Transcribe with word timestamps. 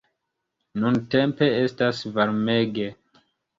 Nuntempe 0.83 1.51
estas 1.67 2.01
varmege. 2.19 2.91